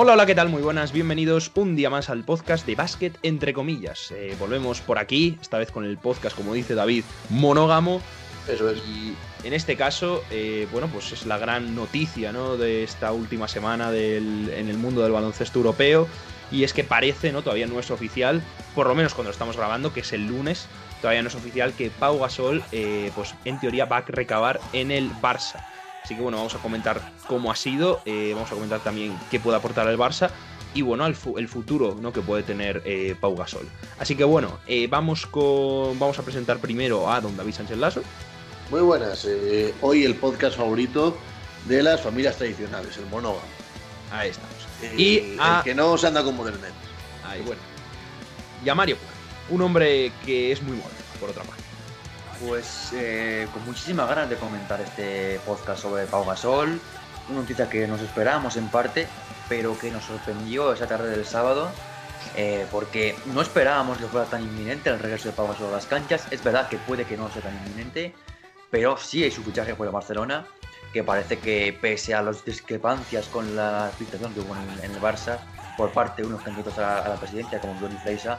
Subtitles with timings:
[0.00, 0.48] Hola, hola, ¿qué tal?
[0.48, 4.12] Muy buenas, bienvenidos un día más al podcast de Básquet entre comillas.
[4.12, 8.00] Eh, volvemos por aquí, esta vez con el podcast, como dice David, monógamo.
[8.46, 8.78] Eso es.
[8.86, 12.56] Y en este caso, eh, bueno, pues es la gran noticia ¿no?
[12.56, 16.06] de esta última semana del- en el mundo del baloncesto europeo.
[16.52, 17.42] Y es que parece, ¿no?
[17.42, 18.40] Todavía no es oficial,
[18.76, 20.68] por lo menos cuando lo estamos grabando, que es el lunes,
[21.00, 24.92] todavía no es oficial que Pau Gasol, eh, pues en teoría va a recabar en
[24.92, 25.66] el Barça.
[26.08, 29.38] Así que bueno, vamos a comentar cómo ha sido, eh, vamos a comentar también qué
[29.38, 30.30] puede aportar el Barça
[30.72, 32.14] y bueno, el, fu- el futuro ¿no?
[32.14, 33.68] que puede tener eh, Pau Gasol.
[33.98, 38.00] Así que bueno, eh, vamos, con, vamos a presentar primero a don David Sánchez Lasso.
[38.70, 39.26] Muy buenas.
[39.28, 41.14] eh, hoy el podcast favorito
[41.66, 43.42] de las familias tradicionales, el monógamo.
[44.10, 44.56] Ahí estamos.
[44.98, 46.72] Y a- el que no se anda con modernetes.
[47.26, 47.60] Ahí, bueno.
[48.64, 48.96] Y a Mario
[49.50, 51.62] un hombre que es muy moderno, por otra parte.
[52.46, 56.80] Pues eh, con muchísimas ganas de comentar este podcast sobre Pau Gasol,
[57.28, 59.08] una noticia que nos esperábamos en parte,
[59.48, 61.68] pero que nos sorprendió esa tarde del sábado,
[62.36, 65.86] eh, porque no esperábamos que fuera tan inminente el regreso de Pau Gasol a las
[65.86, 66.26] canchas.
[66.30, 68.14] Es verdad que puede que no sea tan inminente,
[68.70, 70.46] pero sí hay su fichaje por el Barcelona,
[70.92, 75.38] que parece que pese a las discrepancias con la filtración que hubo en, el Barça
[75.76, 78.36] por parte de unos candidatos a, la presidencia como Jordi Fleisa,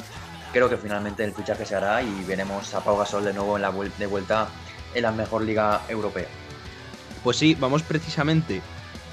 [0.51, 3.61] creo que finalmente el fichaje se hará y veremos a Pau Gasol de nuevo en
[3.61, 4.49] la de vuelta
[4.93, 6.27] en la mejor liga europea.
[7.23, 8.61] Pues sí, vamos precisamente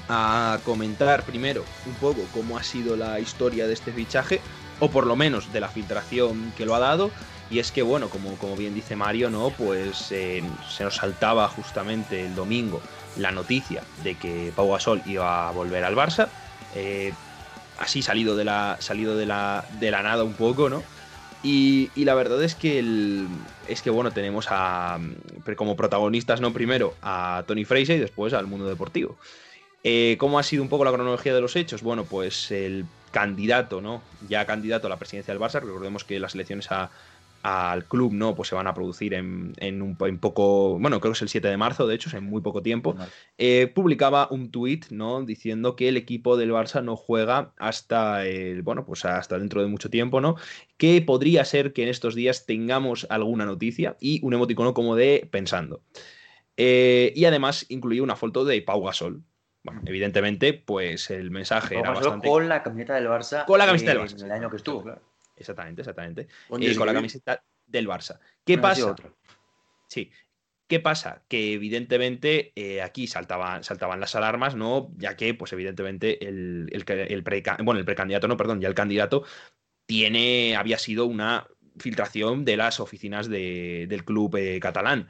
[0.09, 4.39] a comentar primero un poco cómo ha sido la historia de este fichaje,
[4.79, 7.11] o por lo menos de la filtración que lo ha dado.
[7.49, 9.51] Y es que, bueno, como, como bien dice Mario, ¿no?
[9.51, 12.81] Pues eh, se nos saltaba justamente el domingo
[13.15, 16.27] la noticia de que Pau Gasol iba a volver al Barça.
[16.75, 17.13] eh,
[17.79, 18.77] así salido de la.
[18.79, 19.65] salido de la.
[19.79, 20.83] de la nada un poco, ¿no?
[21.43, 23.29] Y, la verdad es que el,
[23.67, 28.33] es que bueno, tenemos a mm, como protagonistas, no primero a Tony Fraser y después
[28.33, 29.17] al mundo deportivo.
[29.83, 31.81] Eh, ¿Cómo ha sido un poco la cronología de los hechos?
[31.83, 34.01] Bueno, pues el candidato, ¿no?
[34.27, 36.91] Ya candidato a la presidencia del Barça, recordemos que las elecciones a-
[37.43, 38.35] al club, ¿no?
[38.35, 41.29] Pues se van a producir en, en un en poco, bueno, creo que es el
[41.29, 42.95] 7 de marzo, de hecho, es en muy poco tiempo
[43.37, 45.23] eh, publicaba un tuit ¿no?
[45.23, 49.67] diciendo que el equipo del Barça no juega hasta el, bueno, pues hasta dentro de
[49.67, 50.35] mucho tiempo, ¿no?
[50.77, 55.27] Que podría ser que en estos días tengamos alguna noticia y un emoticono como de
[55.31, 55.81] pensando.
[56.55, 59.21] Eh, y además incluía una foto de Pau Gasol.
[59.63, 62.29] Bueno, evidentemente, pues el mensaje Pau era Gasol bastante.
[62.29, 63.45] con la camiseta del Barça.
[63.45, 65.01] Con la camiseta del Barça, En el año que estuvo, claro.
[65.37, 66.27] Exactamente, exactamente.
[66.47, 68.19] Con Eh, con la camiseta del Barça.
[68.45, 68.91] ¿Qué pasa?
[68.91, 69.17] otro.
[69.87, 70.11] Sí.
[70.67, 71.23] ¿Qué pasa?
[71.29, 74.91] Que evidentemente eh, aquí saltaban, saltaban las alarmas, ¿no?
[74.97, 76.83] Ya que, pues evidentemente, el, el,
[77.23, 79.23] preca- bueno, el precandidato, no, perdón, ya el candidato
[79.85, 81.47] tiene, había sido una
[81.79, 85.07] filtración de las oficinas de- del club eh, catalán.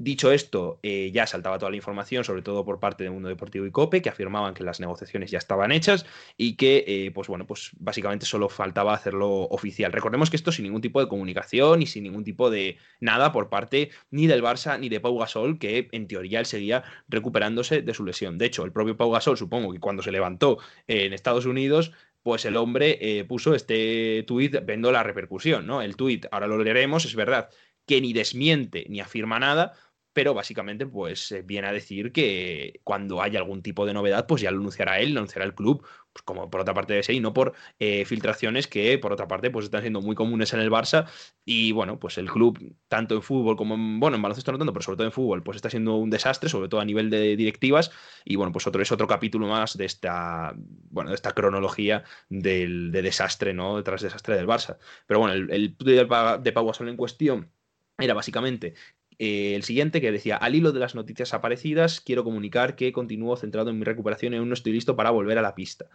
[0.00, 3.66] Dicho esto, eh, ya saltaba toda la información, sobre todo por parte del Mundo Deportivo
[3.66, 7.48] y COPE, que afirmaban que las negociaciones ya estaban hechas y que, eh, pues bueno,
[7.48, 9.92] pues básicamente solo faltaba hacerlo oficial.
[9.92, 13.48] Recordemos que esto sin ningún tipo de comunicación y sin ningún tipo de nada por
[13.48, 17.92] parte ni del Barça ni de Pau Gasol, que en teoría él seguía recuperándose de
[17.92, 18.38] su lesión.
[18.38, 21.90] De hecho, el propio Pau Gasol, supongo que cuando se levantó en Estados Unidos,
[22.22, 25.82] pues el hombre eh, puso este tuit viendo la repercusión, ¿no?
[25.82, 27.48] El tuit, ahora lo leeremos, es verdad
[27.88, 29.72] que ni desmiente ni afirma nada,
[30.18, 34.42] pero básicamente pues eh, viene a decir que cuando haya algún tipo de novedad, pues
[34.42, 37.14] ya lo anunciará él, lo anunciará el club, pues como por otra parte debe ser,
[37.14, 40.58] y no por eh, filtraciones que por otra parte pues están siendo muy comunes en
[40.58, 41.06] el Barça
[41.44, 44.72] y bueno, pues el club, tanto en fútbol como en, bueno, en baloncesto no tanto,
[44.72, 47.36] pero sobre todo en fútbol, pues está siendo un desastre, sobre todo a nivel de
[47.36, 47.92] directivas
[48.24, 50.52] y bueno, pues otro es otro capítulo más de esta,
[50.90, 53.80] bueno, de esta cronología del, de desastre, ¿no?
[53.84, 54.78] Tras desastre del Barça.
[55.06, 55.94] Pero bueno, el, el de
[56.42, 57.52] de Pau Gasol en cuestión
[57.98, 58.74] era básicamente
[59.18, 63.36] eh, el siguiente que decía, al hilo de las noticias aparecidas, quiero comunicar que continúo
[63.36, 65.86] centrado en mi recuperación y aún no estoy listo para volver a la pista.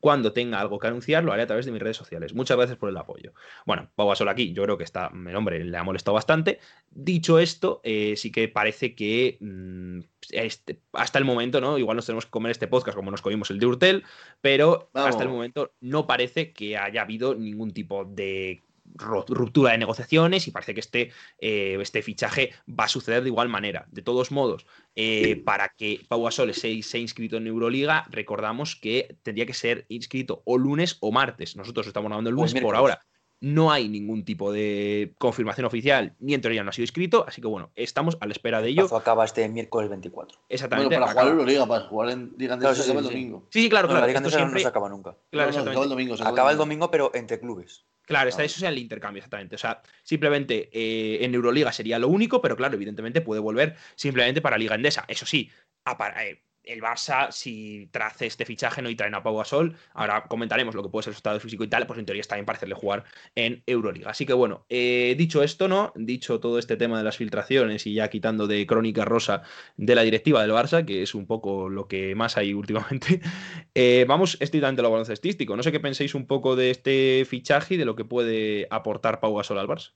[0.00, 2.34] Cuando tenga algo que anunciar, lo haré a través de mis redes sociales.
[2.34, 3.32] Muchas gracias por el apoyo.
[3.66, 6.58] Bueno, Pau Gasol aquí, yo creo que está, el hombre le ha molestado bastante.
[6.90, 10.00] Dicho esto, eh, sí que parece que mm,
[10.30, 11.76] este, hasta el momento, ¿no?
[11.76, 14.04] Igual nos tenemos que comer este podcast como nos comimos el de Urtel,
[14.40, 18.62] pero hasta el momento no parece que haya habido ningún tipo de
[18.96, 23.48] ruptura de negociaciones y parece que este, eh, este fichaje va a suceder de igual
[23.48, 23.86] manera.
[23.90, 29.16] De todos modos, eh, para que Pau Gasol se, sea inscrito en Euroliga, recordamos que
[29.22, 31.56] tendría que ser inscrito o lunes o martes.
[31.56, 33.00] Nosotros estamos grabando el lunes por ahora.
[33.42, 37.40] No hay ningún tipo de confirmación oficial, ni en teoría no ha sido inscrito, así
[37.40, 38.84] que bueno, estamos a la espera de ello.
[38.84, 40.40] Eso acaba este miércoles 24.
[40.50, 40.98] Exactamente.
[40.98, 43.46] para jugar Euroliga, para jugar en Liga Andesa se acaba el domingo.
[43.48, 44.02] Sí, claro, claro.
[44.02, 45.16] la Liga no se acaba nunca.
[45.30, 46.16] Claro, se acaba el domingo.
[46.22, 47.86] acaba el domingo, pero entre clubes.
[48.10, 49.54] Claro, está, eso es el intercambio, exactamente.
[49.54, 54.40] O sea, simplemente eh, en Euroliga sería lo único, pero claro, evidentemente puede volver simplemente
[54.42, 55.04] para Liga Endesa.
[55.06, 55.48] Eso sí,
[55.84, 58.90] a para, eh, el Barça, si trace este fichaje ¿no?
[58.90, 61.68] y traen a Pau Gasol, ahora comentaremos lo que puede ser su estado físico y
[61.68, 63.04] tal, pues en teoría está bien para jugar
[63.34, 64.10] en Euroliga.
[64.10, 65.92] Así que bueno, eh, dicho esto, ¿no?
[65.96, 69.42] Dicho todo este tema de las filtraciones y ya quitando de crónica rosa
[69.76, 73.20] de la directiva del Barça, que es un poco lo que más hay últimamente,
[73.74, 75.56] eh, vamos estrictamente a lo baloncestístico.
[75.56, 79.20] No sé qué penséis un poco de este fichaje y de lo que puede aportar
[79.20, 79.92] Pau Gasol al Barça.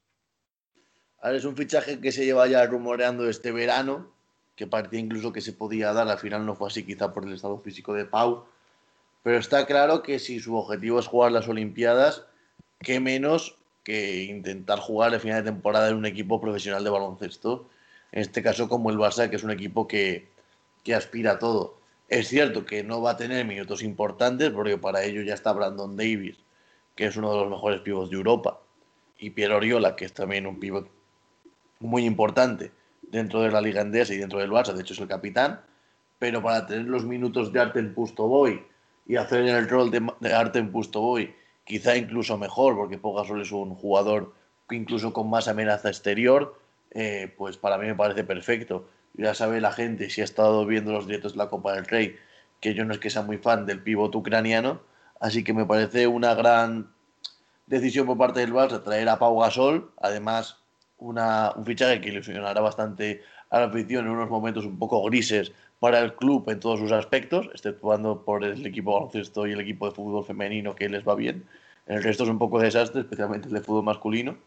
[1.33, 4.14] Es un fichaje que se lleva ya rumoreando este verano,
[4.55, 7.33] que parecía incluso que se podía dar, al final no fue así quizá por el
[7.33, 8.45] estado físico de Pau,
[9.23, 12.23] pero está claro que si su objetivo es jugar las Olimpiadas,
[12.79, 17.67] qué menos que intentar jugar el final de temporada en un equipo profesional de baloncesto,
[18.11, 20.27] en este caso como el Barça, que es un equipo que,
[20.83, 21.77] que aspira a todo.
[22.07, 25.97] Es cierto que no va a tener minutos importantes, porque para ello ya está Brandon
[25.97, 26.37] Davis,
[26.95, 28.59] que es uno de los mejores pivos de Europa,
[29.17, 30.87] y Piero Oriola, que es también un pivot
[31.79, 32.71] muy importante
[33.11, 35.61] dentro de la Liga Endesa y dentro del Barça, de hecho es el capitán,
[36.19, 38.63] pero para tener los minutos de Arten Pustoboy
[39.05, 41.33] y hacer el rol de, de Arten Pustoboy
[41.65, 44.33] quizá incluso mejor, porque Pogasol es un jugador
[44.71, 46.59] incluso con más amenaza exterior,
[46.91, 48.87] eh, pues para mí me parece perfecto.
[49.13, 52.15] Ya sabe la gente, si ha estado viendo los directos de la Copa del Rey,
[52.59, 54.81] que yo no es que sea muy fan del pívot ucraniano,
[55.19, 56.91] así que me parece una gran
[57.67, 60.63] decisión por parte del Barça traer a Pau Gasol, además
[61.05, 65.51] una, un fichaje que ilusionará bastante a la afición en unos momentos un poco grises
[65.79, 69.87] para el club en todos sus aspectos, exceptuando por el equipo baloncesto y el equipo
[69.87, 71.45] de fútbol femenino que les va bien.
[71.85, 74.37] El resto es un poco desastre, especialmente el de fútbol masculino.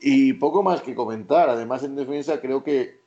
[0.00, 1.50] Y poco más que comentar.
[1.50, 3.00] Además, en defensa creo que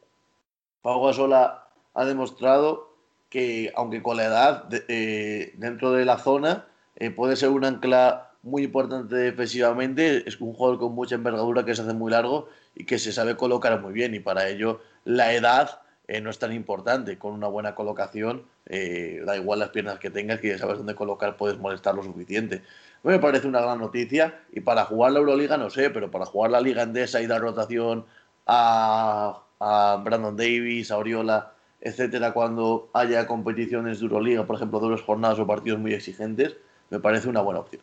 [0.83, 1.69] Pau Gasol ha,
[2.05, 2.93] demostrado
[3.29, 8.32] que, aunque con la edad eh, dentro de la zona, eh, puede ser un ancla
[8.43, 12.85] muy importante defensivamente, es un jugador con mucha envergadura que se hace muy largo y
[12.85, 16.51] que se sabe colocar muy bien y para ello la edad eh, no es tan
[16.51, 20.77] importante, con una buena colocación eh, da igual las piernas que tengas que ya sabes
[20.77, 22.63] dónde colocar puedes molestar lo suficiente.
[23.03, 26.51] Me parece una gran noticia y para jugar la Euroliga no sé, pero para jugar
[26.51, 28.05] la Liga Endesa y dar rotación
[28.45, 35.01] a, a Brandon Davis, a Oriola, etcétera, cuando haya competiciones de Euroliga, por ejemplo, dos
[35.01, 36.57] jornadas o partidos muy exigentes,
[36.89, 37.81] me parece una buena opción.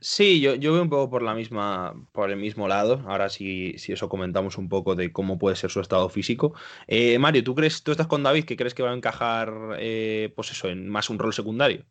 [0.00, 3.02] Sí, yo, yo veo un poco por la misma, por el mismo lado.
[3.06, 6.54] Ahora sí, si eso comentamos un poco de cómo puede ser su estado físico.
[6.86, 10.32] Eh, Mario, ¿tú crees, tú estás con David, que crees que va a encajar, eh,
[10.36, 11.84] pues eso, en más un rol secundario?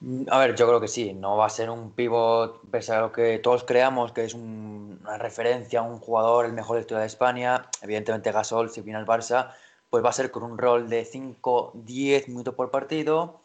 [0.00, 1.14] Mm, a ver, yo creo que sí.
[1.14, 5.18] No va a ser un pivot, pese a lo que todos creamos que es una
[5.18, 7.66] referencia, un jugador, el mejor de historia de España.
[7.82, 9.52] Evidentemente, Gasol, si viene al Barça,
[9.88, 13.40] pues va a ser con un rol de 5-10 minutos por partido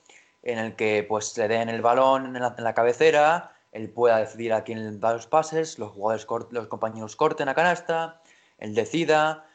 [0.46, 4.64] en el que pues le den el balón en la, cabecera, él pueda decidir a
[4.64, 8.22] quién da los pases, los jugadores, los compañeros corten a canasta,
[8.60, 9.48] él decida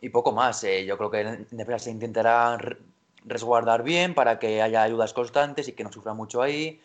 [0.00, 0.62] y poco más.
[0.64, 0.84] Eh.
[0.84, 2.58] Yo creo que en defensa se intentará
[3.24, 6.80] resguardar bien para que haya ayudas constantes y que no sufra mucho ahí.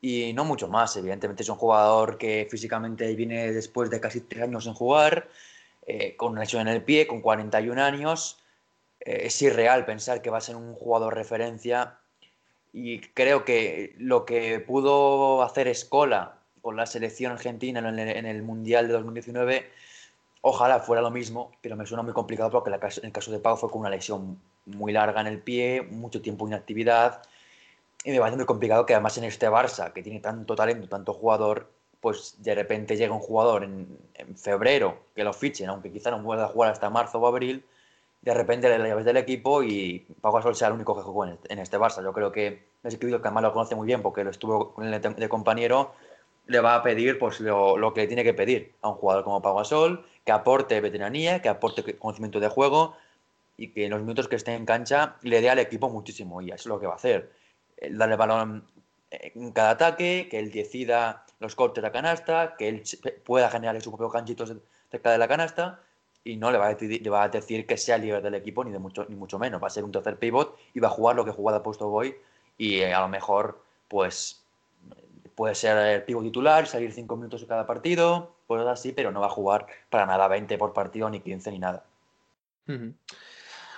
[0.00, 4.44] Y no mucho más, evidentemente es un jugador que físicamente viene después de casi tres
[4.44, 5.28] años en jugar,
[5.86, 8.38] eh, con una lesión en el pie, con 41 años.
[9.00, 11.98] Eh, es irreal pensar que va a ser un jugador referencia
[12.74, 18.88] y creo que lo que pudo hacer Escola con la selección argentina en el, Mundial
[18.88, 19.70] de 2019,
[20.40, 23.56] ojalá fuera lo mismo, pero me suena muy complicado porque en el caso de Pau
[23.56, 27.22] fue con una lesión muy larga en el pie, mucho tiempo de inactividad,
[28.02, 31.14] y me parece muy complicado que además en este Barça, que tiene tanto talento, tanto
[31.14, 36.10] jugador, pues de repente llega un jugador en, en febrero que lo fichen, aunque quizá
[36.10, 37.64] no pueda jugar hasta marzo o abril,
[38.24, 41.58] de repente le llaves del equipo y Pau Gasol sea el único que jugó en
[41.58, 42.02] este Barça.
[42.02, 45.92] Yo creo que es que además lo conoce muy bien porque lo estuvo de compañero,
[46.46, 49.58] le va a pedir pues lo, que tiene que pedir a un jugador como Pau
[49.58, 52.96] Gasol, que aporte veteranía, que aporte conocimiento de juego
[53.58, 56.46] y que en los minutos que esté en cancha le dé al equipo muchísimo y
[56.46, 57.30] eso es lo que va a hacer.
[57.90, 58.64] Darle balón
[59.10, 62.82] en cada ataque, que él decida los cortes de la canasta, que él
[63.22, 64.54] pueda generar sus propios canchitos
[64.90, 65.83] cerca de la canasta
[66.24, 69.14] y no le va, a decir, que sea líder del equipo ni de mucho ni
[69.14, 69.62] mucho menos.
[69.62, 72.16] Va a ser un tercer pivot y va a jugar lo que jugaba puesto Boy
[72.56, 74.42] y eh, a lo mejor pues
[75.34, 79.20] puede ser el pivot titular salir cinco minutos en cada partido pues así pero no
[79.20, 81.84] va a jugar para nada 20 por partido ni 15 ni nada.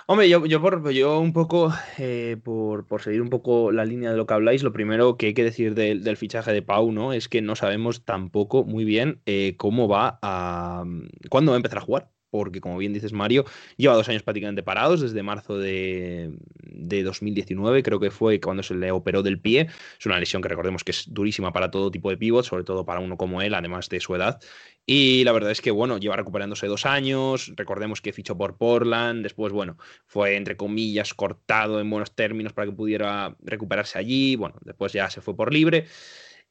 [0.09, 4.11] Hombre, yo, yo, por, yo un poco, eh, por, por, seguir un poco la línea
[4.11, 7.11] de lo que habláis, lo primero que hay que decir del, fichaje de Pau, ¿no?
[7.11, 10.85] Es que no sabemos tampoco muy bien eh, cómo va a...
[11.29, 13.45] cuándo va a empezar a jugar porque como bien dices Mario,
[13.77, 16.31] lleva dos años prácticamente parados, desde marzo de,
[16.63, 19.67] 2019, creo que fue cuando se le operó del pie.
[19.99, 22.85] Es una lesión que recordemos que es durísima para todo tipo de pivots, sobre todo
[22.85, 24.39] para uno como él, además de su edad.
[24.85, 29.21] Y la verdad es que, bueno, lleva recuperándose dos años, recordemos que fichó por Portland,
[29.21, 34.55] después, bueno, fue entre comillas cortado en buenos términos para que pudiera recuperarse allí, bueno,
[34.61, 35.87] después ya se fue por libre.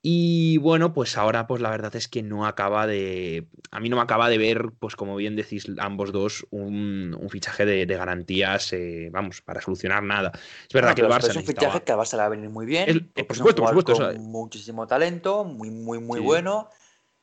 [0.02, 3.48] Y bueno, pues ahora pues la verdad es que no acaba de...
[3.70, 7.66] A mí no me acaba de ver, pues como bien decís ambos dos, un, fichaje
[7.66, 10.30] de, garantías, eh, vamos, para solucionar nada.
[10.68, 11.30] Es verdad que el Barça...
[11.30, 13.10] Es un fichaje que a Barça le va a venir muy bien.
[13.16, 14.06] Eh, por supuesto, por supuesto.
[14.12, 16.70] Con muchísimo talento, muy, muy, muy bueno,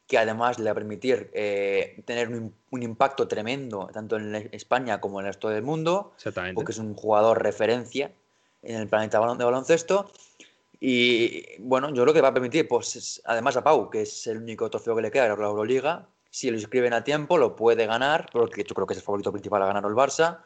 [0.06, 5.00] que además le va a permitir eh, tener un, un, impacto tremendo, tanto en España
[5.00, 6.12] como en el resto del mundo.
[6.18, 6.56] Exactamente.
[6.56, 8.12] Porque es un jugador referencia
[8.64, 10.12] en el planeta de baloncesto.
[10.86, 14.40] Y bueno, yo creo que va a permitir, pues además a Pau, que es el
[14.40, 17.86] único trofeo que le queda a la Euroliga, si lo inscriben a tiempo lo puede
[17.86, 20.44] ganar, porque yo creo que es el favorito principal a ganar el Barça.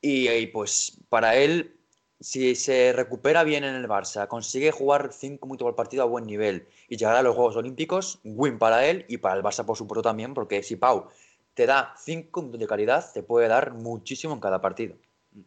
[0.00, 1.76] Y, pues para él,
[2.18, 6.26] si se recupera bien en el Barça, consigue jugar 5 minutos por partido a buen
[6.26, 9.76] nivel y llegar a los Juegos Olímpicos, win para él y para el Barça por
[9.76, 11.06] supuesto también, porque si Pau
[11.54, 14.96] te da 5 minutos de calidad, te puede dar muchísimo en cada partido.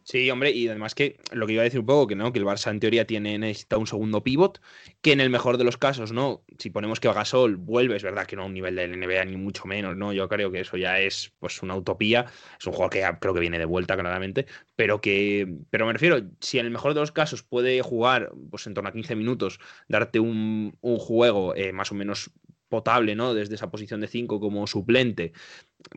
[0.04, 2.38] Sí, hombre, y además que lo que iba a decir un poco, que no, que
[2.38, 4.60] el Barça en teoría tiene, necesita un segundo pivot,
[5.00, 6.44] que en el mejor de los casos, ¿no?
[6.58, 9.36] Si ponemos que Gasol vuelve, es verdad que no a un nivel del NBA ni
[9.36, 10.12] mucho menos, ¿no?
[10.12, 12.26] Yo creo que eso ya es pues una utopía.
[12.58, 14.46] Es un jugador que creo que viene de vuelta, claramente,
[14.76, 15.48] pero que.
[15.70, 18.88] Pero me refiero, si en el mejor de los casos puede jugar pues en torno
[18.88, 22.30] a 15 minutos, darte un, juego eh, más o menos
[22.72, 23.34] potable, ¿no?
[23.34, 25.32] Desde esa posición de 5 como suplente.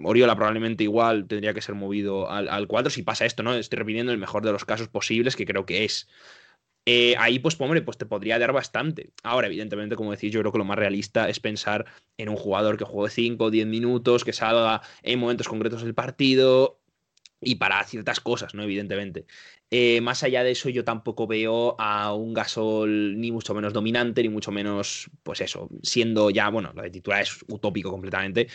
[0.04, 3.56] Oriola probablemente igual tendría que ser movido al, al 4 si pasa esto, ¿no?
[3.56, 6.10] Estoy repitiendo el mejor de los casos posibles, que creo que es.
[6.86, 9.12] Eh, ahí, pues, hombre, pues te podría dar bastante.
[9.24, 11.86] Ahora, evidentemente, como decís, yo creo que lo más realista es pensar
[12.18, 15.96] en un jugador que juegue 5 o 10 minutos, que salga en momentos concretos del
[15.96, 16.80] partido
[17.42, 18.64] y para ciertas cosas, ¿no?
[18.64, 19.26] Evidentemente.
[19.72, 24.22] Eh, más allá de eso, yo tampoco veo a un Gasol ni mucho menos dominante,
[24.22, 28.48] ni mucho menos, pues eso, siendo ya, bueno, lo de titular es utópico completamente,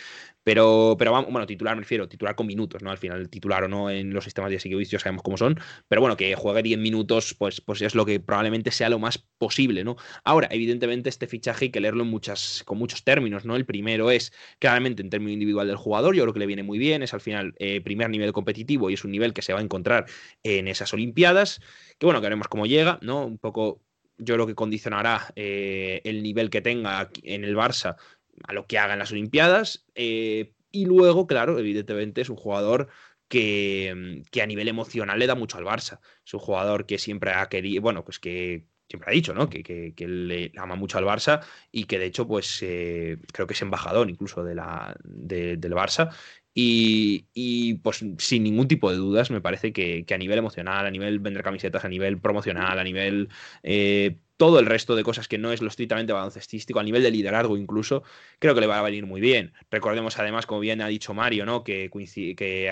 [0.43, 2.89] pero, pero vamos, bueno, titular me refiero, titular con minutos, ¿no?
[2.89, 6.01] Al final, titular o no en los sistemas de Sikiewicz ya sabemos cómo son, pero
[6.01, 9.83] bueno, que juegue 10 minutos, pues, pues es lo que probablemente sea lo más posible,
[9.83, 9.97] ¿no?
[10.23, 13.55] Ahora, evidentemente, este fichaje hay que leerlo en muchas, con muchos términos, ¿no?
[13.55, 16.79] El primero es claramente en término individual del jugador, yo creo que le viene muy
[16.79, 19.59] bien, es al final eh, primer nivel competitivo y es un nivel que se va
[19.59, 20.05] a encontrar
[20.43, 21.61] en esas Olimpiadas,
[21.97, 23.25] que bueno, que veremos cómo llega, ¿no?
[23.25, 23.81] Un poco
[24.17, 27.95] yo creo que condicionará eh, el nivel que tenga en el Barça
[28.43, 29.85] a lo que haga en las Olimpiadas.
[29.95, 32.87] Eh, y luego, claro, evidentemente es un jugador
[33.27, 35.99] que, que, a nivel emocional le da mucho al Barça.
[36.25, 39.49] Es un jugador que siempre ha querido, bueno, pues que siempre ha dicho, ¿no?
[39.49, 41.41] Que, que, le ama mucho al Barça
[41.71, 46.13] y que de hecho, pues eh, creo que es embajador incluso de la, del Barça.
[46.53, 51.19] Y, pues sin ningún tipo de dudas, me parece que, a nivel emocional, a nivel
[51.19, 53.29] vender camisetas, a nivel promocional, a nivel
[53.63, 57.11] eh, todo el resto de cosas que no es lo estrictamente baloncestístico, a nivel de
[57.11, 58.01] liderazgo incluso,
[58.39, 59.53] creo que le va a venir muy bien.
[59.69, 61.63] Recordemos además, como bien ha dicho Mario, ¿no?
[61.63, 61.91] que,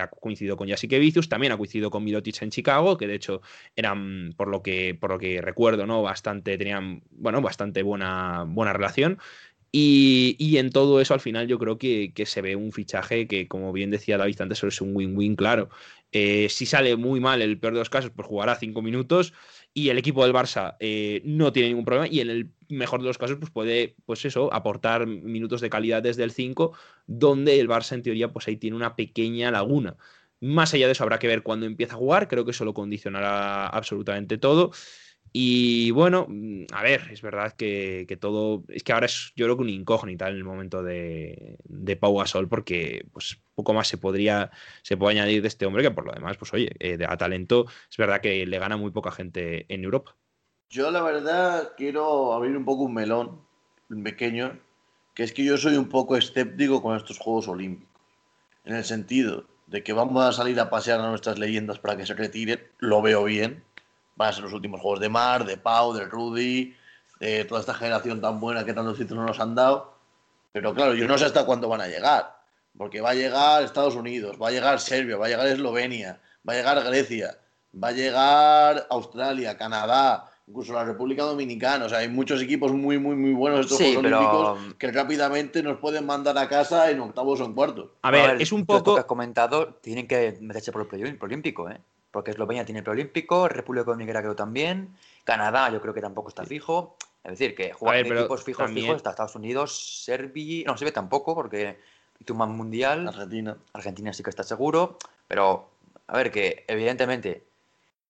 [0.01, 3.43] ha coincidido con Vicius, también ha coincidido con Milotic en Chicago, que de hecho
[3.75, 6.01] eran, por lo que, por lo que recuerdo, ¿no?
[6.01, 9.19] bastante, tenían bueno, bastante buena, buena relación.
[9.71, 13.71] Y, en todo eso, al final, yo creo que, se ve un fichaje que, como
[13.71, 15.69] bien decía David antes, es un win-win, claro.
[16.11, 19.33] Eh, si sale muy mal, el peor de los casos, pues jugará cinco minutos
[19.73, 23.07] y el equipo del Barça eh, no tiene ningún problema y en el mejor de
[23.07, 26.73] los casos pues puede pues eso aportar minutos de calidad desde el 5
[27.07, 29.95] donde el Barça en teoría pues ahí tiene una pequeña laguna
[30.41, 32.73] más allá de eso habrá que ver cuándo empieza a jugar creo que eso lo
[32.73, 34.71] condicionará absolutamente todo
[35.31, 38.63] y bueno, mm, a ver, es verdad que, todo.
[38.69, 42.17] Es que ahora es, yo creo que un incógnita en el momento de, de Pau
[42.17, 46.05] Gasol, porque pues poco más se podría, se puede añadir de este hombre, que por
[46.05, 49.65] lo demás, pues oye, eh, a talento, es verdad que le gana muy poca gente
[49.73, 50.15] en Europa.
[50.69, 53.41] Yo la verdad quiero abrir un poco un melón,
[53.89, 54.59] un pequeño,
[55.13, 57.89] que es que yo soy un poco escéptico con estos Juegos Olímpicos.
[58.65, 62.05] En el sentido de que vamos a salir a pasear a nuestras leyendas para que
[62.05, 63.63] se retiren, lo veo bien.
[64.19, 66.75] Van a ser los últimos Juegos de Mar, de Pau, de Rudy,
[67.21, 69.93] de toda esta generación tan buena que tantos títulos nos han dado.
[70.51, 72.37] Pero claro, yo no sé hasta cuándo van a llegar.
[72.77, 76.51] Porque va a llegar Estados Unidos, va a llegar Serbia, va a llegar Eslovenia, va
[76.51, 77.37] a llegar Grecia,
[77.81, 81.85] va a llegar Australia, Canadá, incluso la República Dominicana.
[81.85, 84.91] O sea, hay muchos equipos muy, muy, muy buenos estos Sí, Juegos pero- Olímpicos que
[84.91, 87.91] rápidamente nos pueden mandar a casa en octavos o en cuartos.
[88.01, 88.95] A ver, es un poco.
[88.95, 91.79] que has comentado, tienen que meterse por el preolímpico, ¿eh?
[92.11, 96.43] Porque Eslovenia tiene el preolímpico, República Dominicana creo también, Canadá yo creo que tampoco está
[96.43, 96.95] fijo.
[97.23, 100.93] Es decir, que juegan ver, equipos fijos, también- fijos, está Estados Unidos, Serbia, no, Serbia
[100.93, 101.77] tampoco, porque
[102.51, 103.07] un mundial.
[103.07, 103.57] Argentina.
[103.73, 104.97] Argentina sí que está seguro,
[105.27, 105.69] pero
[106.07, 107.43] a ver, que evidentemente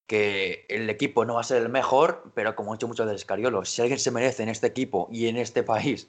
[0.06, 3.16] que el equipo no va a ser el mejor, pero como ha hecho mucho del
[3.16, 6.08] Escariolo, si alguien se merece en este equipo y en este país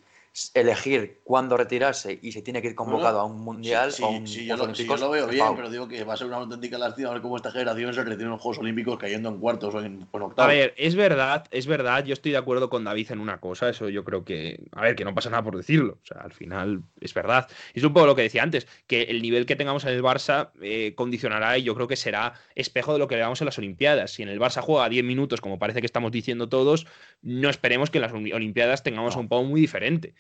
[0.54, 4.28] elegir cuándo retirarse y se tiene que ir convocado a un mundial Sí, o un
[4.28, 6.18] sí, yo, lo, sí, yo Olímpicos, lo veo es bien, pero digo que va a
[6.18, 9.30] ser una auténtica lástima ver cómo esta generación se retira en los Juegos Olímpicos cayendo
[9.30, 10.54] en cuartos o en, o en A octavos.
[10.54, 13.90] ver, es verdad, es verdad, yo estoy de acuerdo con David en una cosa, eso
[13.90, 16.82] yo creo que, a ver, que no pasa nada por decirlo, o sea, al final
[17.02, 17.50] es verdad.
[17.74, 20.02] Y es un poco lo que decía antes, que el nivel que tengamos en el
[20.02, 23.58] Barça eh, condicionará y yo creo que será espejo de lo que veamos en las
[23.58, 24.12] Olimpiadas.
[24.12, 26.88] Si en el Barça juega 10 minutos, como parece que estamos diciendo todos,
[27.22, 30.14] no esperemos que en las Oli- Olimpiadas tengamos a un Pau muy diferente.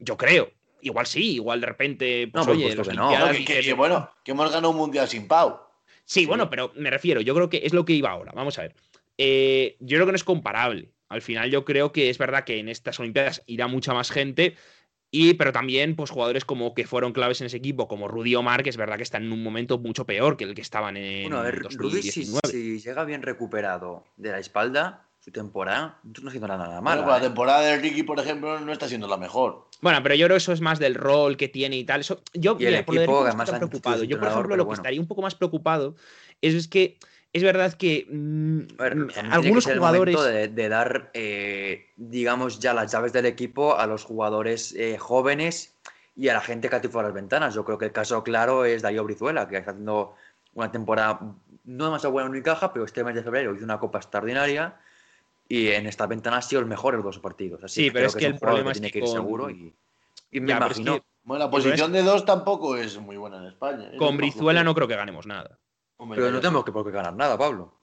[0.00, 0.50] Yo creo.
[0.82, 3.10] Igual sí, igual de repente, pues por oye, las que no.
[3.10, 5.60] Que, que- dices, que bueno, que hemos ganado un mundial sin Pau.
[6.04, 8.32] Sí, bueno, pero me refiero, yo creo que es lo que iba ahora.
[8.34, 8.74] Vamos a ver.
[9.18, 10.90] Eh, yo creo que no es comparable.
[11.08, 14.56] Al final, yo creo que es verdad que en estas Olimpiadas irá mucha más gente.
[15.12, 18.62] Y, pero también, pues, jugadores como que fueron claves en ese equipo, como Rudy Omar,
[18.62, 21.24] que es verdad que están en un momento mucho peor que el que estaban en
[21.24, 22.40] Bueno, a ver, Rudy, si, 2019.
[22.48, 26.98] si llega bien recuperado de la espalda, su temporada, no haciendo nada Bueno, mal.
[27.00, 29.68] pero la temporada de Ricky, por ejemplo, no está siendo la mejor.
[29.82, 32.00] Bueno, pero yo creo que eso es más del rol que tiene y tal.
[32.00, 33.68] Eso, yo, Y el mira, por lo de equipo, Ricky no además, estoy tan han
[33.68, 34.04] preocupado.
[34.04, 34.80] Yo, por ejemplo, lo que bueno.
[34.80, 35.94] estaría un poco más preocupado
[36.40, 36.96] es, es que
[37.34, 40.14] es verdad que mm, A ver, mm, que algunos el jugadores.
[40.16, 44.96] momento de, de dar, eh, digamos, ya las llaves del equipo a los jugadores eh,
[44.98, 45.76] jóvenes
[46.16, 47.54] y a la gente que ha tirado las ventanas.
[47.54, 50.14] Yo creo que el caso claro es Darío Brizuela, que está haciendo
[50.54, 51.20] una temporada
[51.64, 54.80] no demasiado buena en Unicaja, pero este mes de febrero hizo una copa extraordinaria
[55.50, 57.64] y en esta ventana ha sido el mejor en los dos partidos.
[57.64, 59.12] Así Sí, pero creo es que un el problema es tiene que que ir con-
[59.12, 59.74] seguro y,
[60.30, 60.94] y me Ya, pero es imagino.
[60.94, 63.90] que Bueno, la posición de dos tampoco es muy buena en España.
[63.90, 65.58] Es con Brizuela no creo que ganemos nada.
[65.96, 67.79] Hombre, Pero no tenemos que por qué ganar nada, Pablo.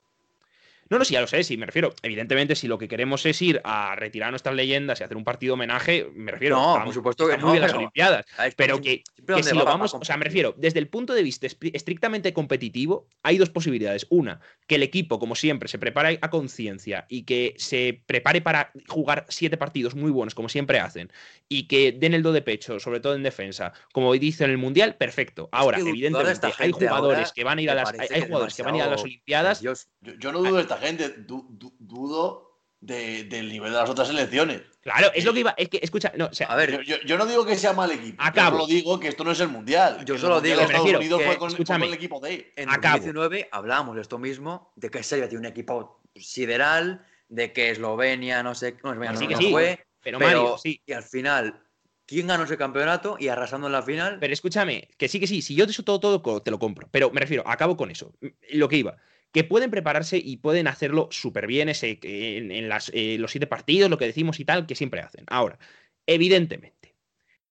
[0.90, 1.94] No, no, sí, ya lo sé, sí, me refiero.
[2.02, 5.56] Evidentemente, si lo que queremos es ir a retirar nuestras leyendas y hacer un partido
[5.56, 6.56] homenaje, me refiero.
[6.56, 8.26] No, está- por supuesto que no, muy bien las pero- Olimpiadas.
[8.56, 11.24] Pero que, si va, lo va vamos, o sea, me refiero, desde el punto de
[11.24, 14.08] vista estrictamente competitivo, hay dos posibilidades.
[14.10, 18.72] Una, que el equipo, como siempre, se prepare a conciencia y que se prepare para
[18.88, 21.12] jugar siete partidos muy buenos, como siempre hacen,
[21.50, 24.58] y que den el do de pecho, sobre todo en defensa, como dice en el
[24.58, 25.50] Mundial, perfecto.
[25.52, 28.74] Ahora, que evidentemente, hay jugadores que van a ir a las, hay, jugadores que van
[28.76, 29.62] a ir a las Olimpiadas.
[29.62, 32.46] Dios, Yo, yo no dudo de esta gente, du- du- dudo
[32.80, 34.62] de- del nivel de las otras selecciones.
[34.82, 35.54] Claro, es lo que iba.
[35.58, 37.74] Es que, escucha, no, o sea, A ver, Yo, yo- yo no digo que sea
[37.74, 38.22] mal equipo.
[38.24, 38.58] Acabo.
[38.58, 40.06] Yo solo digo que esto no es el mundial.
[40.06, 41.94] Yo que solo Mundial digo- de me Estados refiero Unidos que- fue con, con el
[41.94, 42.54] equipo D.
[42.56, 42.98] En Acabo.
[42.98, 48.44] 2019 hablábamos de esto mismo, de que Serbia tiene un equipo sideral, de que Eslovenia,
[48.44, 50.82] no sé, no, Eslovenia sí no, que no sí, fue, pero, pero, Mario, sí.
[50.86, 51.62] y al final,
[52.06, 54.18] ¿quién ganó ese campeonato y arrasando en la final?
[54.20, 56.88] Pero escúchame, que sí, que sí, si yo de eso todo, todo te lo compro.
[56.92, 58.14] Pero me refiero, acabo con eso.
[58.52, 58.96] Lo que iba.
[59.38, 63.46] Que pueden prepararse y pueden hacerlo súper bien ese, en, en las, eh, los siete
[63.46, 65.26] partidos, lo que decimos y tal, que siempre hacen.
[65.28, 65.60] Ahora,
[66.08, 66.96] evidentemente,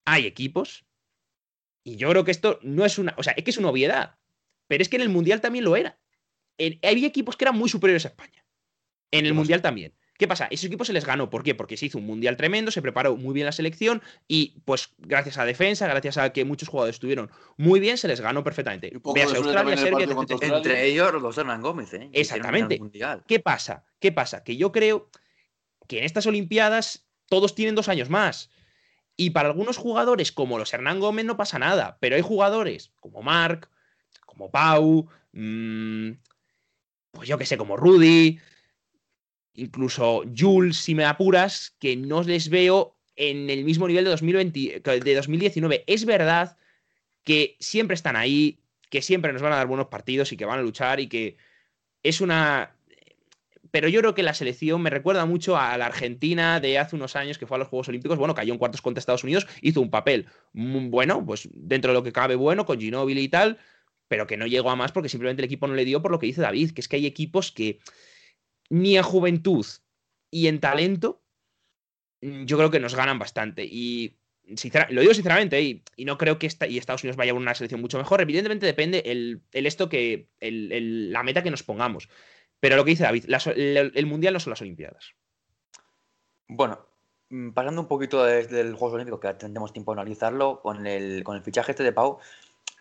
[0.04, 0.84] hay equipos,
[1.84, 3.14] y yo creo que esto no es una.
[3.18, 4.18] O sea, es que es una obviedad.
[4.66, 5.96] Pero es que en el Mundial también lo era.
[6.58, 8.44] En- había equipos que eran muy superiores a España.
[9.12, 9.94] En el ¿Qué Mundial también.
[10.18, 10.48] ¿Qué pasa?
[10.50, 11.28] Esos equipos se les ganó.
[11.30, 11.54] ¿Por qué?
[11.54, 15.38] Porque se hizo un mundial tremendo, se preparó muy bien la selección y, pues, gracias
[15.38, 18.92] a defensa, gracias a que muchos jugadores estuvieron muy bien, se les ganó perfectamente.
[19.14, 20.06] Veas Australia, Serbia.
[20.06, 20.56] Australia.
[20.56, 22.08] Entre ellos los dos Hernán Gómez, ¿eh?
[22.12, 22.80] Exactamente.
[23.26, 23.84] ¿Qué pasa?
[23.98, 24.42] ¿Qué pasa?
[24.42, 25.10] Que yo creo
[25.86, 28.50] que en estas Olimpiadas todos tienen dos años más.
[29.16, 31.96] Y para algunos jugadores, como los Hernán Gómez, no pasa nada.
[32.00, 33.70] Pero hay jugadores como Marc,
[34.26, 36.10] como Pau, mm,
[37.12, 38.38] pues yo que sé, como Rudy,
[39.56, 44.82] incluso Jules, si me apuras, que no les veo en el mismo nivel de, 2020,
[44.82, 45.84] que de 2019.
[45.86, 46.56] Es verdad
[47.24, 50.58] que siempre están ahí, que siempre nos van a dar buenos partidos y que van
[50.58, 51.36] a luchar y que
[52.02, 52.72] es una...
[53.72, 57.16] Pero yo creo que la selección me recuerda mucho a la Argentina de hace unos
[57.16, 58.16] años que fue a los Juegos Olímpicos.
[58.16, 61.98] Bueno, cayó en cuartos contra Estados Unidos, hizo un papel muy bueno, pues dentro de
[61.98, 63.58] lo que cabe bueno, con Ginóbili y tal,
[64.08, 66.18] pero que no llegó a más porque simplemente el equipo no le dio por lo
[66.18, 67.80] que dice David, que es que hay equipos que
[68.70, 69.66] ni en juventud
[70.30, 71.22] y en talento
[72.22, 73.64] mm, yo creo que nos ganan bastante.
[73.64, 74.16] Y
[74.90, 77.98] lo digo sinceramente, y, no creo que y Estados Unidos vaya a una selección mucho
[77.98, 78.20] mejor.
[78.20, 80.28] Evidentemente depende el, esto que.
[80.40, 82.08] la meta que nos pongamos.
[82.60, 83.24] Pero lo que dice David,
[83.56, 85.14] el, Mundial no son las Olimpiadas.
[86.48, 86.78] Bueno,
[87.28, 91.22] mm, pasando un poquito desde el Juegos Olímpicos, que tendremos tiempo de analizarlo, con el,
[91.24, 92.18] con el fichaje este de Pau,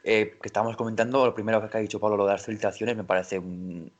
[0.04, 3.04] eh, que estábamos comentando, lo primero que ha dicho Pablo, lo de las filtraciones, me
[3.04, 3.92] parece un,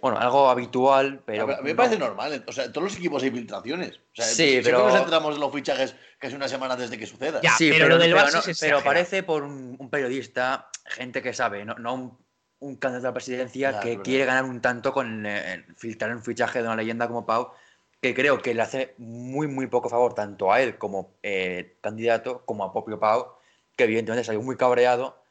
[0.00, 1.44] bueno, algo habitual, pero.
[1.44, 2.44] A mí me parece normal.
[2.46, 3.96] O sea, en todos los equipos hay filtraciones.
[3.96, 4.88] O sea, sí, pero.
[4.88, 7.40] nos entramos en los fichajes casi una semana desde que suceda.
[7.42, 8.14] Ya, sí, pero, lo del
[8.60, 12.18] pero, parece por un, periodista, gente que sabe, no, no
[12.60, 16.60] un, candidato a la presidencia que quiere ganar un tanto con eh, filtrar un fichaje
[16.60, 17.52] de una leyenda como Pau,
[18.00, 22.44] que creo que le hace muy, muy poco favor tanto a él como eh, candidato,
[22.44, 23.34] como a propio Pau,
[23.76, 25.25] que evidentemente salió muy cabreado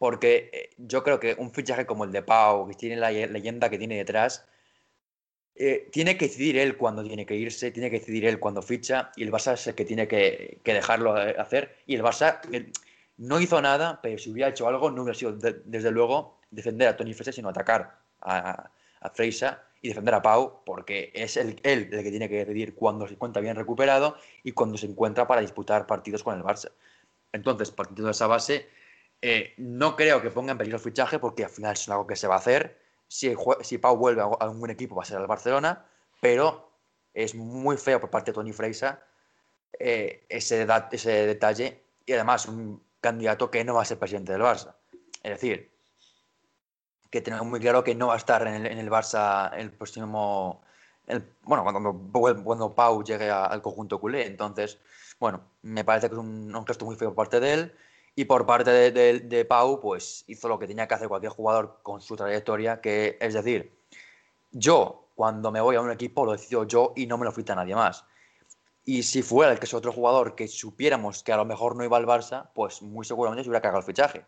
[0.00, 3.68] porque eh, yo creo que un fichaje como el de Pau, que tiene la leyenda
[3.68, 4.46] que tiene detrás,
[5.54, 9.12] eh, tiene que decidir él cuándo tiene que irse, tiene que decidir él cuándo ficha,
[9.14, 11.76] y el Barça es el que tiene que, dejarlo eh, hacer.
[11.86, 12.40] Y el Barça
[13.18, 16.96] no hizo nada, pero si hubiera hecho algo, no hubiera sido, desde luego, defender a
[16.96, 18.70] Tony Fresa, sino atacar a,
[19.02, 19.12] a
[19.82, 23.42] y defender a Pau, porque es él el que tiene que decidir cuándo se encuentra
[23.42, 26.70] bien recuperado y cuándo se encuentra para disputar partidos con el Barça.
[27.34, 28.66] Entonces, partiendo de esa base,
[29.22, 32.16] eh, no creo que ponga en peligro el fichaje porque al final es algo que
[32.16, 32.78] se va a hacer.
[33.06, 35.84] Si, si Pau vuelve a un buen equipo va a ser el Barcelona,
[36.20, 36.70] pero
[37.12, 39.02] es muy feo por parte de Tony Freisa
[39.78, 44.42] eh, ese, ese detalle y además un candidato que no va a ser presidente del
[44.42, 44.74] Barça.
[45.22, 45.70] Es decir,
[47.10, 50.62] que tenemos muy claro que no va a estar en el, Barça el próximo...
[51.42, 54.26] bueno, cuando, cuando Pau llegue al conjunto culé.
[54.26, 54.78] Entonces,
[55.18, 57.74] bueno, me parece que es un, un gesto muy feo por parte de él
[58.14, 62.00] y por parte de, Pau, pues hizo lo que tenía que hacer cualquier jugador con
[62.00, 63.72] su trayectoria, que es decir,
[64.50, 67.54] yo cuando me voy a un equipo lo decido yo y no me lo fita
[67.54, 68.04] nadie más.
[68.84, 71.84] Y si fuera el que es otro jugador que supiéramos que a lo mejor no
[71.84, 74.24] iba al Barça, pues muy seguramente se hubiera cagado el fichaje.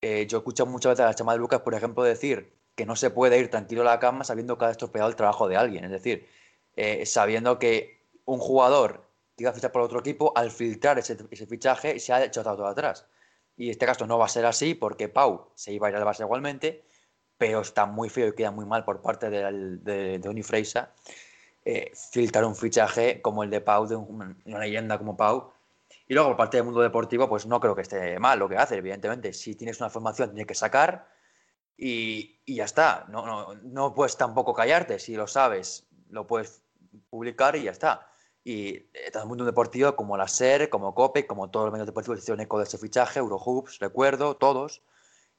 [0.00, 2.86] Eh, yo he escuchado muchas veces a la chama de Lucas, por ejemplo, decir que
[2.86, 5.56] no se puede ir tranquilo a la cama sabiendo que ha estropeado el trabajo de
[5.56, 5.84] alguien.
[5.84, 6.28] Es decir,
[6.76, 9.03] eh, sabiendo que un jugador
[9.36, 11.16] que iba a fichar por otro equipo, al filtrar ese,
[11.46, 13.06] fichaje se ha echado todo atrás.
[13.56, 16.04] Y este caso no va a ser así porque Pau se iba a ir al
[16.04, 16.84] Barça igualmente,
[17.38, 20.92] pero está muy feo y queda muy mal por parte de, de, de Freisa
[21.64, 25.52] eh, filtrar un fichaje como el de Pau, de una, leyenda como Pau.
[26.06, 28.56] Y luego por parte del mundo deportivo, pues no creo que esté mal lo que
[28.56, 29.32] hace, evidentemente.
[29.32, 31.08] Si tienes una formación, tienes que sacar
[31.76, 33.06] y, y ya está.
[33.08, 34.98] No, no, no puedes tampoco callarte.
[34.98, 36.62] Si lo sabes, lo puedes
[37.10, 38.13] publicar y ya está
[38.44, 41.86] y eh, todo el mundo deportivo, como la SER, como COPE, como todos los medios
[41.86, 44.82] deportivos, hicieron eco de ese fichaje, Eurohoops, recuerdo, todos.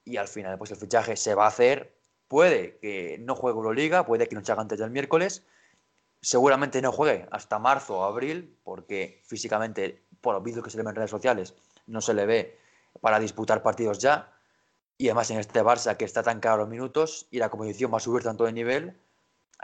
[0.04, 1.96] Y al final, pues el fichaje se va a hacer.
[2.28, 5.46] Puede que no juegue Euroliga, puede que no haga antes del miércoles.
[6.22, 10.84] Seguramente no juegue hasta marzo o abril, porque físicamente, por los vídeos que se le
[10.84, 11.54] ven en redes sociales,
[11.86, 12.58] no se le ve
[13.02, 14.34] para disputar partidos ya.
[14.98, 17.98] Y además en este Barça que está tan caro los minutos y la competición va
[17.98, 18.98] a subir tanto de nivel,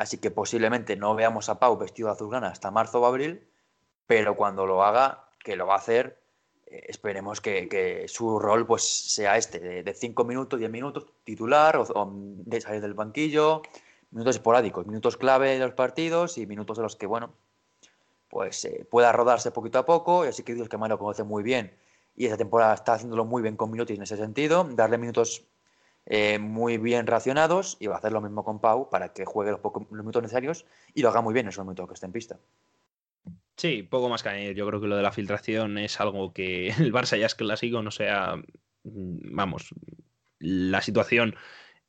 [0.01, 3.47] Así que posiblemente no veamos a Pau vestido de azulgrana hasta marzo o abril,
[4.07, 6.17] pero cuando lo haga, que lo va a hacer,
[6.65, 12.11] eh, esperemos que, su rol pues sea este, de 5 minutos, 10 minutos, titular o,
[12.11, 13.61] de salir del banquillo,
[14.09, 17.35] minutos esporádicos, minutos clave de los partidos y minutos de los que, bueno,
[18.27, 21.43] pues eh, pueda rodarse poquito a poco, y así que Dios que lo conoce muy
[21.43, 21.77] bien
[22.15, 25.45] y esta temporada está haciéndolo muy bien con minutos en ese sentido, darle minutos
[26.05, 29.51] eh, muy bien racionados y va a hacer lo mismo con Pau para que juegue
[29.51, 32.11] los, pocos, minutos necesarios y lo haga muy bien en esos momentos que esté en
[32.11, 32.39] pista.
[33.55, 34.55] Sí, poco más que añadir.
[34.55, 37.81] Yo creo que lo de la filtración es algo que el Barça ya es clásico,
[37.81, 38.35] no sea,
[38.83, 39.75] mm, vamos,
[40.39, 41.35] la situación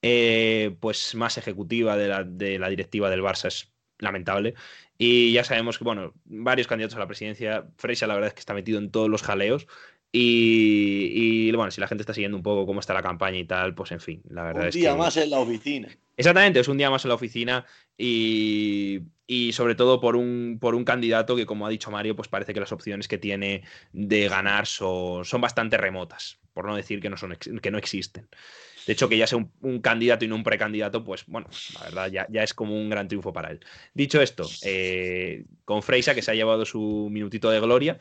[0.03, 4.55] eh, pues más ejecutiva de la, de la directiva del Barça es lamentable.
[4.99, 8.41] Y ya sabemos que, bueno, varios candidatos a la presidencia, Freisa la verdad es que
[8.41, 9.67] está metido en todos los jaleos.
[10.15, 13.75] Y, bueno, si la gente está siguiendo un poco cómo está la campaña y tal,
[13.75, 14.81] pues en fin, la verdad es que.
[14.81, 15.89] Un día más en la oficina.
[16.19, 17.65] Exactamente, es un día más en la oficina
[17.97, 19.01] y,
[19.53, 22.61] sobre todo por un, por un candidato que, como ha dicho Mario, pues parece que
[22.61, 27.17] las opciones que tiene de ganar son, son bastante remotas, por no decir que no,
[27.17, 28.29] son, que no existen.
[28.87, 32.27] De hecho, que ya sea un, candidato y no un precandidato, pues bueno, la verdad
[32.31, 33.61] ya, es como un gran triunfo para él.
[33.95, 37.99] Dicho esto, eh, con Freisa, que se ha llevado su minutito de gloria,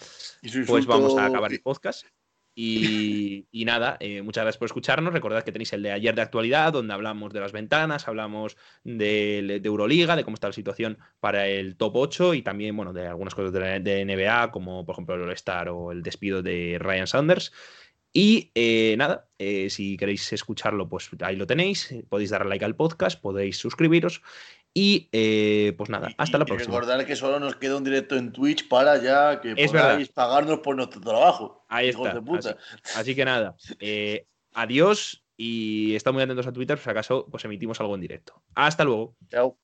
[0.68, 2.06] pues vamos a acabar el podcast.
[2.54, 5.14] Y, nada, eh, muchas gracias por escucharnos.
[5.14, 9.62] Recordad que tenéis el de ayer de actualidad, donde hablamos de las ventanas, hablamos de,
[9.64, 13.36] Euroliga, de cómo está la situación para el top 8 y también, bueno, de algunas
[13.36, 17.54] cosas de, de NBA, como por ejemplo el All-Star o el despido de Ryan Sanders.
[18.14, 21.94] Y eh, nada, eh, si queréis escucharlo, pues ahí lo tenéis.
[22.10, 24.22] Podéis darle like al podcast, podéis suscribiros.
[24.74, 26.74] Y eh, pues nada, hasta la próxima.
[26.74, 30.60] Recordar que solo nos queda un directo en Twitch para ya que es podáis pagarnos
[30.60, 31.66] por nuestro trabajo.
[31.68, 32.22] Ahí está.
[32.96, 37.82] Así, que nada, eh, adiós y estamos muy atentos a Twitter, si acaso pues emitimos
[37.82, 38.42] algo en directo.
[38.56, 39.18] Hasta luego.
[39.30, 39.58] Chao.